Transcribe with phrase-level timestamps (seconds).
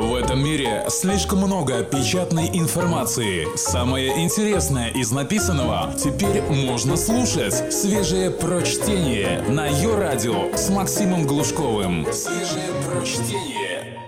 [0.00, 3.54] В этом мире слишком много печатной информации.
[3.54, 7.70] Самое интересное из написанного теперь можно слушать.
[7.70, 12.06] Свежее прочтение на ее радио с Максимом Глушковым.
[12.14, 14.00] Свежее прочтение.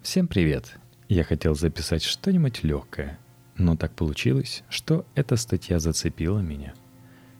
[0.00, 0.78] Всем привет!
[1.10, 3.18] Я хотел записать что-нибудь легкое,
[3.58, 6.72] но так получилось, что эта статья зацепила меня.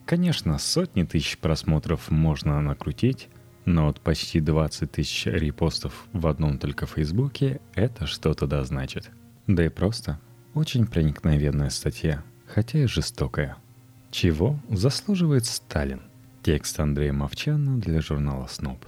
[0.04, 3.30] Конечно, сотни тысяч просмотров можно накрутить,
[3.64, 9.10] но вот почти 20 тысяч репостов в одном только Фейсбуке— это что-то да значит.
[9.46, 10.18] Да и просто
[10.54, 13.56] очень проникновенная статья, хотя и жестокая.
[14.10, 16.02] Чего заслуживает Сталин?
[16.42, 18.84] Текст Андрея Мовчана для журнала «Сноб».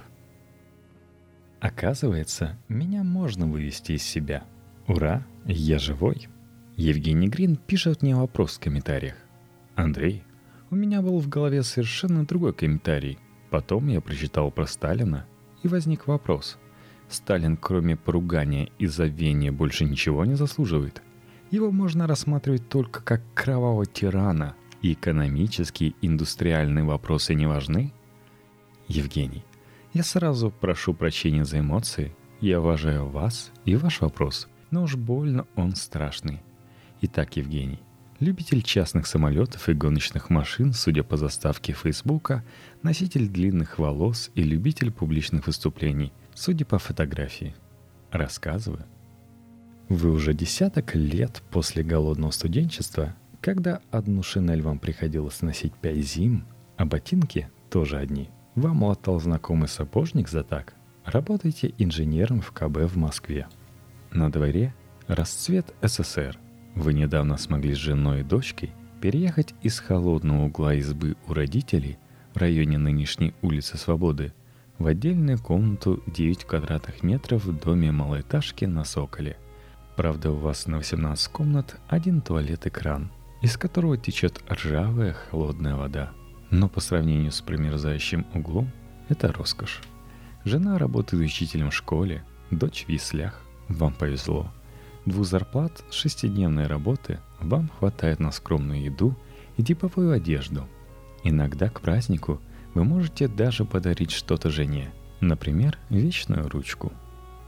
[1.61, 4.43] Оказывается, меня можно вывести из себя.
[4.87, 6.27] Ура, я живой.
[6.75, 9.15] Евгений Грин пишет мне вопрос в комментариях.
[9.75, 10.23] Андрей,
[10.69, 13.17] у меня был в голове совершенно другой комментарий.
[13.55, 15.25] Потом я прочитал про Сталина,
[15.63, 16.57] и возник вопрос.
[17.07, 21.01] Сталин, кроме поругания и забвения, больше ничего не заслуживает.
[21.51, 27.93] Его можно рассматривать только как кровавого тирана, и экономические, индустриальные вопросы не важны?
[28.89, 29.45] Евгений,
[29.93, 32.13] я сразу прошу прощения за эмоции.
[32.41, 36.41] Я уважаю вас и ваш вопрос, но уж больно он страшный.
[36.99, 37.79] Итак, Евгений,
[38.21, 42.45] Любитель частных самолетов и гоночных машин, судя по заставке Фейсбука,
[42.81, 47.53] носитель длинных волос и любитель публичных выступлений, судя по фотографии.
[48.11, 48.85] Рассказываю.
[49.89, 56.45] Вы уже десяток лет после голодного студенчества, когда одну шинель вам приходилось носить пять зим,
[56.77, 62.95] а ботинки тоже одни, вам латал знакомый сапожник за так, работаете инженером в КБ в
[62.95, 63.49] Москве.
[64.13, 64.73] На дворе
[65.07, 66.39] расцвет СССР–
[66.75, 71.97] вы недавно смогли с женой и дочкой переехать из холодного угла избы у родителей
[72.33, 74.33] в районе нынешней улицы Свободы
[74.77, 79.37] в отдельную комнату 9 квадратных метров в доме малоэтажки на Соколе.
[79.95, 83.09] Правда, у вас на 18 комнат один туалет-экран,
[83.41, 86.11] из которого течет ржавая холодная вода.
[86.51, 88.69] Но по сравнению с промерзающим углом,
[89.07, 89.81] это роскошь.
[90.43, 93.41] Жена работает учителем в школе, дочь в яслях.
[93.69, 94.51] Вам повезло–
[95.05, 99.15] Двух зарплат шестидневной работы вам хватает на скромную еду
[99.55, 100.67] и типовую одежду.
[101.23, 102.41] Иногда к празднику
[102.73, 106.91] вы можете даже подарить что-то жене, например, вечную ручку.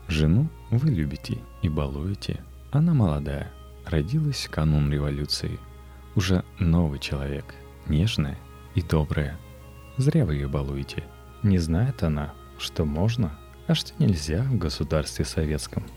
[0.07, 2.43] Жену вы любите и балуете.
[2.71, 3.51] Она молодая,
[3.85, 5.59] родилась канун революции.
[6.15, 7.55] Уже новый человек,
[7.87, 8.37] нежная
[8.75, 9.35] и добрая.
[9.97, 11.03] Зря вы ее балуете.
[11.41, 15.83] Не знает она, что можно, а что нельзя в государстве советском–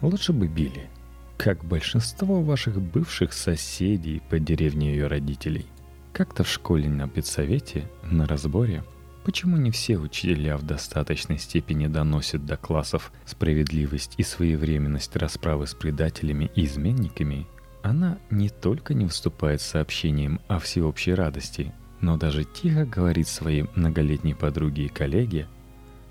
[0.00, 0.88] Лучше бы били,
[1.36, 5.66] как большинство ваших бывших соседей по деревне ее родителей.
[6.12, 8.84] Как-то в школе на педсовете, на разборе,
[9.24, 15.74] почему не все учителя в достаточной степени доносят до классов справедливость и своевременность расправы с
[15.74, 17.48] предателями и изменниками,
[17.82, 23.66] она не только не выступает с сообщением о всеобщей радости, но даже тихо говорит своей
[23.74, 25.48] многолетней подруге и коллеге,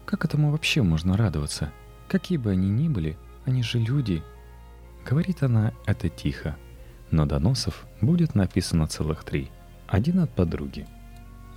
[0.06, 1.72] как этому вообще можно радоваться,
[2.10, 4.22] какие бы они ни были– они же люди.
[5.06, 6.58] Говорит она это тихо,
[7.12, 9.50] но доносов будет написано целых три.
[9.88, 10.86] Один от подруги.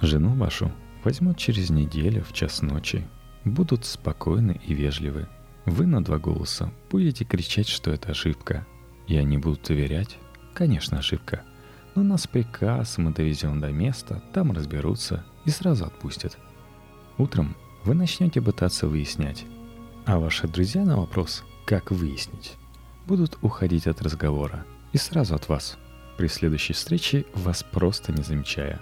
[0.01, 0.71] Жену вашу
[1.03, 3.05] возьмут через неделю в час ночи.
[3.45, 5.27] Будут спокойны и вежливы.
[5.67, 8.67] Вы на два голоса будете кричать, что это ошибка.
[9.09, 10.17] И они будут уверять,
[10.55, 11.43] конечно, ошибка.
[11.97, 16.39] Но нас приказ, мы довезем до места, там разберутся и сразу отпустят.
[17.19, 19.45] Утром вы начнете пытаться выяснять.
[20.07, 22.57] А ваши друзья на вопрос как выяснить?
[23.07, 25.79] Будут уходить от разговора и сразу от вас,
[26.19, 28.81] при следующей встрече вас просто не замечая.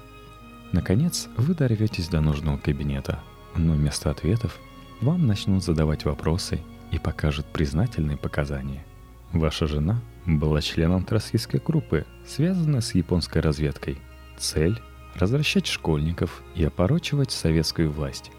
[0.73, 3.21] Наконец, вы дорветесь до нужного кабинета,
[3.55, 4.59] но вместо ответов
[5.03, 8.87] вам начнут задавать вопросы и покажут признательные показания.
[9.33, 13.99] Ваша жена была членом троцкистской группы, связанной с японской разведкой.
[14.39, 14.81] Цель–
[15.15, 18.31] развращать школьников и опорочивать советскую власть.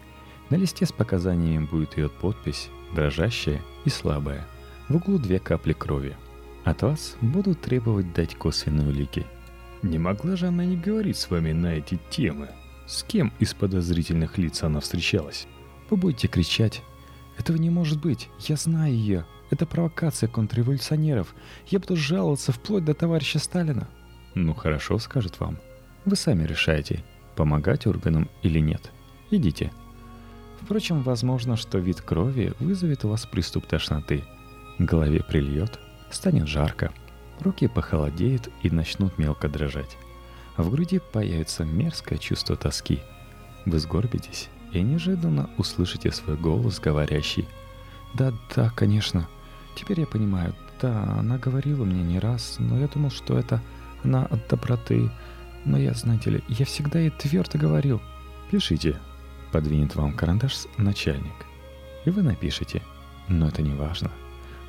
[0.48, 4.46] На листе с показаниями будет ее подпись дрожащая и слабая.
[4.88, 6.16] В углу две капли крови.
[6.64, 9.26] От вас будут требовать дать косвенные улики.
[9.82, 12.50] Не могла же она не говорить с вами на эти темы?
[12.86, 15.46] С кем из подозрительных лиц она встречалась?
[15.88, 16.82] Вы будете кричать.
[17.38, 18.28] Этого не может быть.
[18.40, 19.24] Я знаю ее.
[19.50, 21.34] Это провокация контрреволюционеров.
[21.66, 23.88] Я буду жаловаться вплоть до товарища Сталина.
[24.34, 25.58] Ну хорошо, скажет вам.
[26.04, 27.04] Вы сами решаете,
[27.36, 28.92] помогать органам или нет.
[29.30, 29.72] Идите.
[30.60, 34.24] Впрочем, возможно, что вид крови вызовет у вас приступ тошноты.
[34.78, 35.78] Голове прильет,
[36.10, 36.92] станет жарко,
[37.40, 39.96] руки похолодеют и начнут мелко дрожать.
[40.56, 43.00] В груди появится мерзкое чувство тоски.
[43.66, 47.48] Вы сгорбитесь и неожиданно услышите свой голос, говорящий
[48.14, 49.28] «Да-да, конечно,
[49.74, 53.62] Теперь я понимаю, да, она говорила мне не раз, но я думал, что это
[54.02, 55.10] она от доброты.
[55.64, 58.00] Но я, знаете ли, я всегда ей твердо говорил.
[58.50, 58.98] Пишите.
[59.52, 61.46] Подвинет вам карандаш начальник.
[62.04, 62.82] И вы напишите.
[63.28, 64.10] Но это не важно.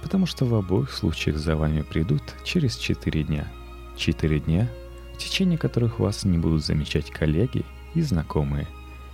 [0.01, 3.51] Потому что в обоих случаях за вами придут через 4 дня.
[3.98, 4.69] 4 дня,
[5.13, 7.63] в течение которых вас не будут замечать коллеги
[7.94, 8.68] и знакомые.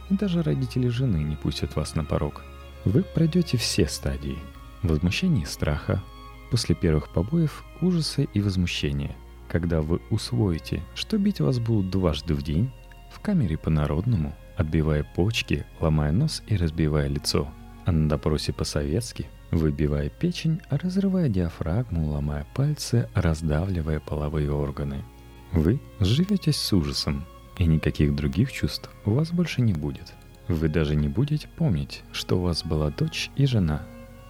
[0.09, 2.43] И даже родители жены не пустят вас на порог.
[2.85, 4.37] Вы пройдете все стадии.
[4.83, 6.01] Возмущение и страха,
[6.49, 9.15] после первых побоев ужаса и возмущения.
[9.49, 12.71] Когда вы усвоите, что бить вас будут дважды в день,
[13.11, 17.47] в камере по-народному, отбивая почки, ломая нос и разбивая лицо,
[17.85, 25.03] а на допросе по-советски, выбивая печень, разрывая диафрагму, ломая пальцы, раздавливая половые органы.
[25.51, 27.25] Вы сживетесь с ужасом,
[27.57, 30.13] и никаких других чувств у вас больше не будет.
[30.47, 33.83] Вы даже не будете помнить, что у вас была дочь и жена,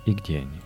[0.05, 0.61] и где они.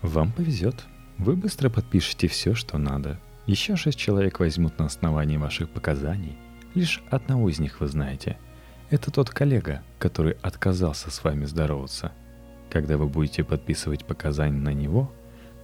[0.00, 0.84] Вам повезет.
[1.18, 3.20] Вы быстро подпишете все, что надо.
[3.46, 6.36] Еще шесть человек возьмут на основании ваших показаний.
[6.74, 8.38] Лишь одного из них вы знаете.
[8.92, 12.12] Это тот коллега, который отказался с вами здороваться.
[12.68, 15.10] Когда вы будете подписывать показания на него,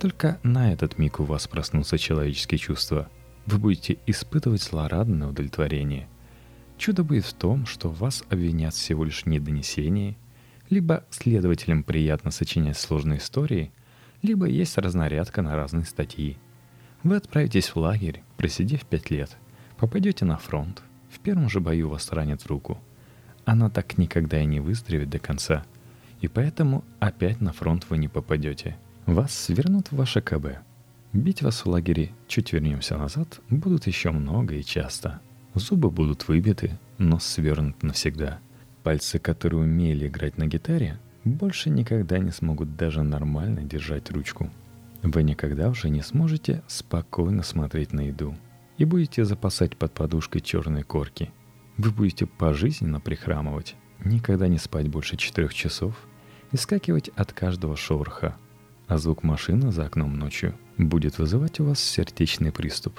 [0.01, 3.11] только на этот миг у вас проснутся человеческие чувства.
[3.45, 6.09] Вы будете испытывать злорадное удовлетворение.
[6.79, 9.27] Чудо будет в том, что вас обвинят всего лишь в
[10.71, 13.71] либо следователям приятно сочинять сложные истории–
[14.23, 16.39] либо есть разнарядка на разные статьи.
[17.03, 19.37] Вы отправитесь в лагерь, просидев пять лет,
[19.77, 22.79] попадете на фронт, в первом же бою вас ранят в руку.
[23.49, 25.65] Она так никогда и не выздоровеет до конца,
[26.21, 28.77] и поэтому опять на фронт вы не попадете.
[29.07, 30.59] Вас свернут в ваше КБ.
[31.15, 35.21] Бить вас в лагере, чуть вернемся назад, будут еще много и часто.
[35.55, 38.39] Зубы будут выбиты, нос свернут навсегда.
[38.83, 44.51] Пальцы, которые умели играть на гитаре, больше никогда не смогут даже нормально держать ручку.
[45.03, 48.37] Вы никогда уже не сможете спокойно смотреть на еду
[48.77, 51.33] и будете запасать под подушкой черные корки.
[51.79, 55.95] Вы будете пожизненно прихрамывать, никогда не спать больше четырех часов
[56.51, 58.37] и скакивать от каждого шороха,
[58.89, 62.99] а звук машины за окном ночью будет вызывать у вас сердечный приступ.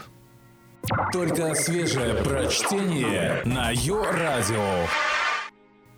[1.12, 4.88] Только свежее прочтение на Йо-Радио.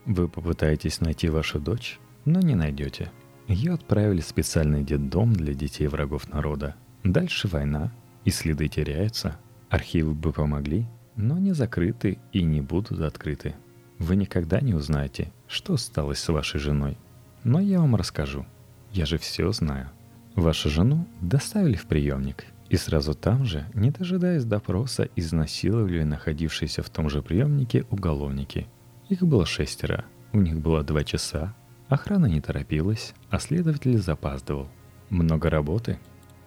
[0.06, 3.12] Вы попытаетесь найти вашу дочь, но не найдете.
[3.48, 6.76] Ее отправили в специальный детдом для детей врагов народа.
[7.04, 7.94] Дальше война,
[8.26, 9.38] и следы теряются.
[9.70, 13.56] Архивы бы помогли, но не закрыты и не будут открыты.
[14.00, 16.98] Вы никогда не узнаете, что стало с вашей женой.
[17.44, 18.46] Но я вам расскажу.
[18.92, 19.90] Я же все знаю.
[20.36, 26.90] Вашу жену доставили в приемник, и сразу там же, не дожидаясь допроса, изнасиловали находившиеся в
[26.90, 28.68] том же приемнике уголовники.
[29.10, 30.06] Их было шестеро.
[30.34, 31.54] У них было два часа,
[31.92, 34.70] Охрана не торопилась, а следователь запаздывал.
[35.10, 36.00] Много работы.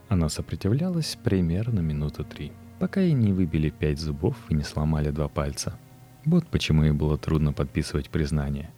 [0.08, 5.28] Она сопротивлялась примерно минуту три, пока ей не выбили пять зубов и не сломали два
[5.28, 5.78] пальца.
[6.24, 8.70] Вот почему ей было трудно подписывать признание.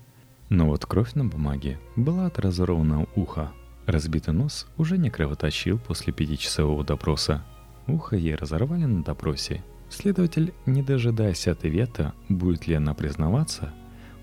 [0.49, 3.53] Но вот кровь на бумаге была от разорванного уха.
[3.87, 7.45] Разбитый нос уже не кровоточил после пятичасового допроса.
[7.87, 9.63] Ухо ей разорвали на допросе.
[9.89, 13.73] Следователь, не дожидаясь ответа, будет ли она признаваться,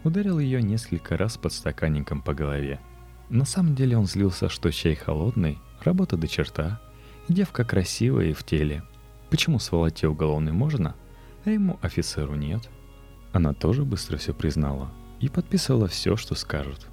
[0.03, 2.79] ударил ее несколько раз под стаканником по голове.
[3.29, 6.81] На самом деле он злился, что чай холодный, работа до черта,
[7.29, 8.83] девка красивая и в теле.
[9.33, 10.93] Почему сволоте уголовный можно,
[11.43, 12.69] а ему офицеру нет?
[13.31, 16.85] Она тоже быстро все признала и подписывала все, что скажут.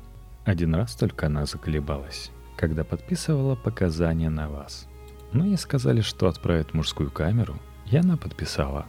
[0.47, 4.89] Один раз только она заколебалась, когда подписывала показания на вас.
[5.35, 7.59] Но ей сказали, что отправят в мужскую камеру,
[7.91, 8.87] и она подписала.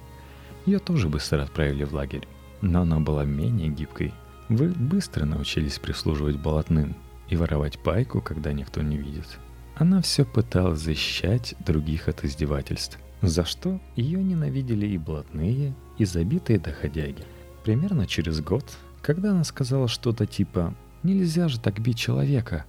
[0.65, 2.29] Ее тоже быстро отправили в лагерь
[2.61, 4.13] но она была менее гибкой.
[4.47, 6.95] Вы быстро научились прислуживать болотным
[7.27, 9.39] и воровать пайку, когда никто не видит.
[9.75, 16.59] Она все пыталась защищать других от издевательств, за что ее ненавидели и блатные, и забитые
[16.59, 17.23] доходяги.
[17.63, 18.65] Примерно через год,
[19.01, 20.73] когда она сказала что-то типа
[21.03, 22.65] «Нельзя же так бить человека»,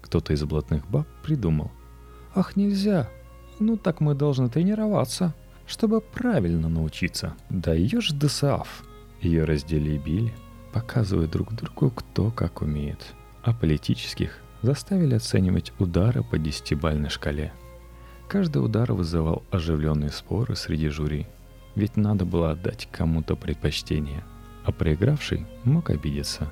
[0.00, 1.70] кто-то из блатных баб придумал
[2.34, 3.08] «Ах, нельзя!
[3.58, 5.34] Ну так мы должны тренироваться,
[5.66, 7.34] чтобы правильно научиться».
[7.50, 8.84] Да ее ж ДСАФ,
[9.20, 10.32] ее раздели и били,
[10.72, 13.14] показывая друг другу, кто как умеет.
[13.42, 17.52] А политических заставили оценивать удары по десятибальной шкале.
[18.30, 21.26] Каждый удар вызывал оживленные споры среди жюри,
[21.74, 24.22] ведь надо было отдать кому-то предпочтение,
[24.64, 26.48] а проигравший мог обидеться.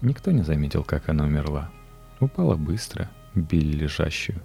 [0.00, 1.70] Никто не заметил, как она умерла.
[2.20, 4.40] Упала быстро, били лежащую.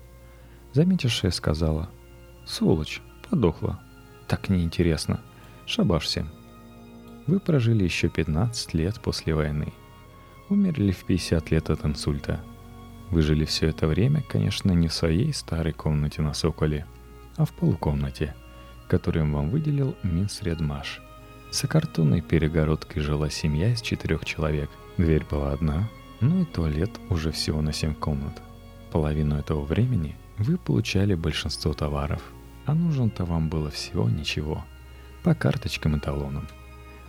[0.73, 1.89] Заметившая сказала,
[2.45, 3.79] «Сволочь, подохла.
[4.27, 5.21] Так неинтересно.
[5.65, 6.29] Шабаш всем».
[7.25, 9.71] Вы прожили еще 15 лет после войны.
[10.49, 12.41] Умерли в 50 лет от инсульта.
[13.15, 16.85] Вы жили все это время, конечно, не в своей старой комнате на Соколе,
[17.37, 18.35] а в полукомнате,
[18.89, 20.99] которую вам выделил Минсредмаш.
[21.49, 24.69] За картонной перегородкой жила семья из четырех человек.
[24.97, 28.41] Дверь была одна, ну и туалет уже всего на семь комнат.
[28.91, 32.21] Половину этого времени вы получали большинство товаров,
[32.65, 34.65] а нужно-то вам было всего ничего.
[35.23, 36.49] По карточкам и талонам–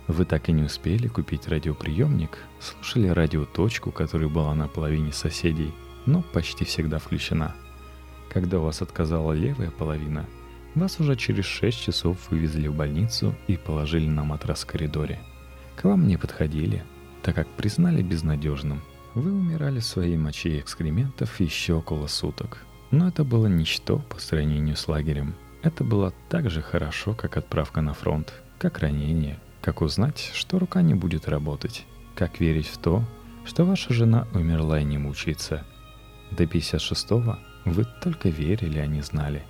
[0.07, 5.73] вы так и не успели купить радиоприемник, слушали радиоточку, которая была на половине соседей,
[6.07, 7.55] но почти всегда включена.
[8.29, 10.25] Когда у вас отказала левая половина,
[10.73, 15.19] вас уже через 6 часов вывезли в больницу и положили на матрас в коридоре.
[15.75, 16.83] К вам не подходили,
[17.21, 18.81] так как признали безнадежным.
[19.13, 22.63] Вы умирали своей моче и экскрементов еще около суток.
[22.91, 25.35] Но это было ничто по сравнению с лагерем.
[25.61, 30.81] Это было так же хорошо, как отправка на фронт, как ранение, как узнать, что рука
[30.81, 31.85] не будет работать?
[32.15, 33.03] Как верить в то,
[33.45, 35.65] что ваша жена умерла и не мучается?
[36.31, 39.43] До 56-го вы только верили, а не знали.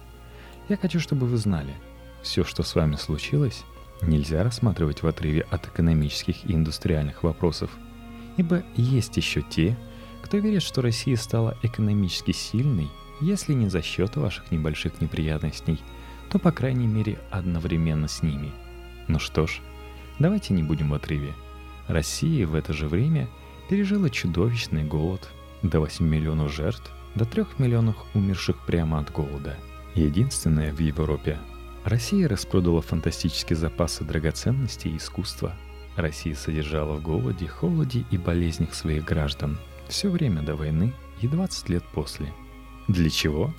[0.69, 1.74] Я хочу, чтобы вы знали,
[2.22, 3.63] все, что с вами случилось,
[4.01, 7.72] нельзя рассматривать в отрыве от экономических и индустриальных вопросов,
[8.38, 9.77] ибо есть еще те,
[10.24, 12.89] кто верит, что Россия стала экономически сильной,
[13.22, 15.79] если не за счет ваших небольших неприятностей,
[16.29, 18.51] то по крайней мере одновременно с ними.
[19.07, 19.62] Ну что ж,
[20.19, 21.34] Давайте не будем в отрыве.
[21.88, 23.29] Россия в это же время
[23.69, 25.29] пережила чудовищный голод,
[25.63, 29.55] до 8 миллионов жертв, до 3 миллионов умерших прямо от голода.
[29.95, 31.37] Единственная в Европе.
[31.83, 35.55] Россия распродала фантастические запасы драгоценностей и искусства.
[35.95, 41.69] Россия содержала в голоде, холоде и болезнях своих граждан все время до войны и 20
[41.69, 42.33] лет после.
[42.87, 43.53] Для чего?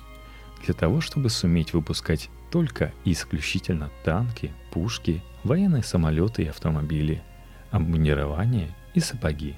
[0.65, 7.21] Для того, чтобы суметь выпускать только и исключительно танки, пушки, военные самолеты и автомобили,
[7.71, 9.55] обмундирование и сапоги.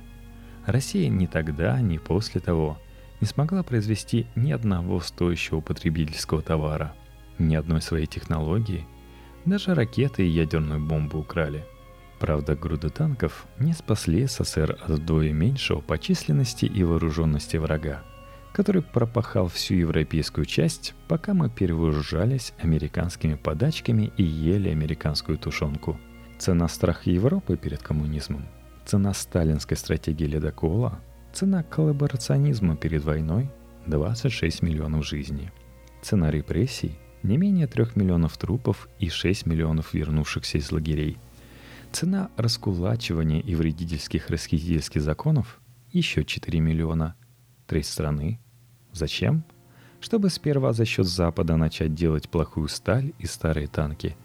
[0.65, 2.77] Россия ни тогда, ни после того
[3.20, 6.94] не смогла произвести ни одного стоящего потребительского товара,
[7.39, 8.86] ни одной своей технологии,
[9.46, 11.65] даже ракеты и ядерную бомбу украли.
[12.20, 18.03] Правда, груды танков не спасли СССР от вдвое меньшего по численности и вооруженности врага–
[18.53, 26.00] который пропахал всю европейскую часть, пока мы перевозжались американскими подачками и ели американскую тушенку.
[26.38, 28.46] Цена страха Европы перед коммунизмом,
[28.91, 31.00] цена сталинской стратегии ледокола,
[31.31, 33.50] цена коллаборационизма перед войной–
[33.88, 35.50] 26 миллионов жизней.
[36.01, 41.17] Цена репрессий– не менее 3 миллионов трупов и 6 миллионов вернувшихся из лагерей.
[41.93, 45.62] Цена раскулачивания и вредительских расхитительских законов–
[45.93, 47.15] еще 4 миллиона–
[47.67, 48.41] треть страны.
[48.91, 49.45] Зачем?
[50.01, 54.17] Чтобы сперва за счет Запада начать делать плохую сталь и старые танки,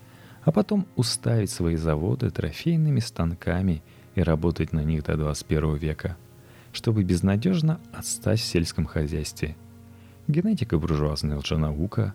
[0.42, 3.84] а потом уставить свои заводы трофейными станками
[4.16, 6.16] и работать на них до 21 века,
[6.72, 9.56] чтобы безнадежно отстать в сельском хозяйстве.
[10.26, 12.14] Генетика буржуазная лженаука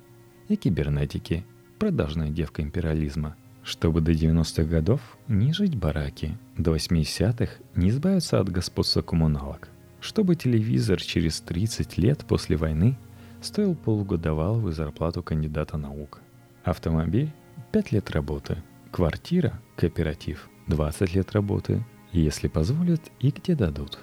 [0.50, 1.46] и кибернетики,
[1.80, 8.50] продажная девка империализма– чтобы до 90-х годов не жить бараки, до 80-х не избавиться от
[8.50, 9.70] господства коммуналок–
[10.02, 12.98] чтобы телевизор через 30 лет после войны
[13.42, 16.20] стоил полугодовалую зарплату кандидата наук.
[16.64, 17.32] Автомобиль–
[17.72, 18.58] 5 лет работы.
[18.92, 24.00] Квартира– кооператив– 20 лет работы, если позволят и где дадут.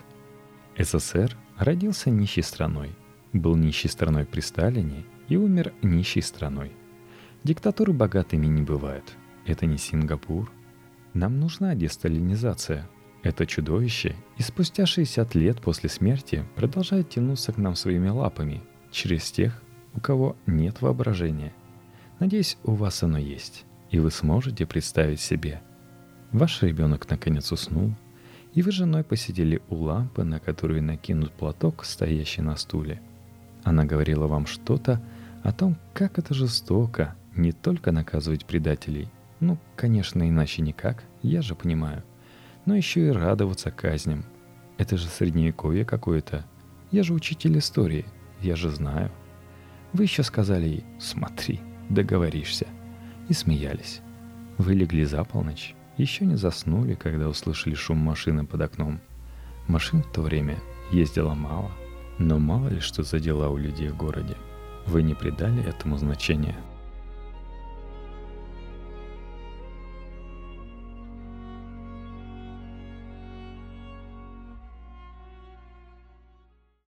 [0.79, 2.91] СССР родился нищей страной,
[3.33, 6.73] был нищей страной при Сталине и умер нищей страной.
[7.45, 9.17] Диктатуры богатыми не бывает.
[9.47, 10.51] Это не Сингапур.
[11.15, 12.89] Нам нужна десталинизация–
[13.23, 19.31] это чудовище и спустя 60 лет после смерти продолжает тянуться к нам своими лапами через
[19.31, 19.63] тех,
[19.95, 21.53] у кого нет воображения.
[22.21, 25.61] Надеюсь, у вас оно есть, и вы сможете представить себе.
[26.33, 27.93] Ваш ребенок наконец уснул,
[28.55, 33.01] и вы с женой посидели у лампы, на которую накинут платок, стоящий на стуле.
[33.65, 35.01] Она говорила вам что-то
[35.43, 39.09] о том, как это жестоко не только наказывать предателей,
[39.41, 42.03] ну, конечно, иначе никак, я же понимаю–
[42.69, 44.27] но еще и радоваться казням.
[44.77, 46.45] Это же средневековье какое-то.
[46.91, 48.05] Я же учитель истории,
[48.43, 49.11] я же знаю.
[49.95, 52.67] Вы еще сказали ей «смотри, договоришься»
[53.31, 54.03] и смеялись.
[54.59, 59.01] Вы легли за полночь, еще не заснули, когда услышали шум машины под окном.
[59.67, 60.59] Машин в то время
[60.91, 61.71] ездило мало,
[62.19, 64.37] но мало ли что за дела у людей в городе.
[64.87, 66.57] Вы не придали этому значения–